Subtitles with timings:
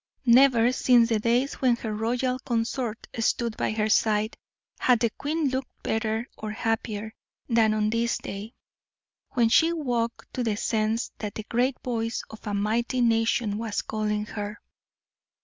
[0.25, 4.35] Never since the days when her royal consort stood by her side
[4.79, 7.13] had the queen looked better or happier
[7.47, 8.55] than on this day,
[9.33, 13.83] when she woke to the sense that the great voice of a mighty nation was
[13.83, 14.59] calling her.